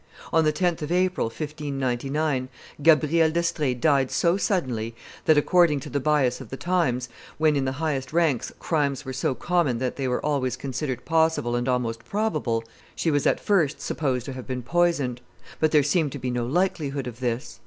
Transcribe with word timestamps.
On 0.33 0.43
the 0.43 0.51
10th 0.51 0.81
of 0.81 0.91
April, 0.91 1.25
1599, 1.27 2.49
Gabrielle 2.81 3.29
d'Estrees 3.29 3.77
died 3.79 4.09
so 4.09 4.35
suddenly 4.35 4.95
that, 5.25 5.37
according 5.37 5.79
to 5.81 5.91
the 5.91 5.99
bias 5.99 6.41
of 6.41 6.49
the 6.49 6.57
times, 6.57 7.07
when, 7.37 7.55
in 7.55 7.65
the 7.65 7.73
highest 7.73 8.11
ranks, 8.11 8.51
crimes 8.57 9.05
were 9.05 9.13
so 9.13 9.35
common 9.35 9.77
that 9.77 9.97
they 9.97 10.07
were 10.07 10.25
always 10.25 10.57
considered 10.57 11.05
possible 11.05 11.55
and 11.55 11.69
almost 11.69 12.03
probable, 12.03 12.63
she 12.95 13.11
was 13.11 13.27
at 13.27 13.39
first 13.39 13.79
supposed 13.79 14.25
to 14.25 14.33
have 14.33 14.47
been 14.47 14.63
poisoned; 14.63 15.21
but 15.59 15.69
there 15.69 15.83
seemed 15.83 16.11
to 16.13 16.17
be 16.17 16.31
no 16.31 16.47
likelihood 16.47 17.05
of 17.05 17.19
this. 17.19 17.59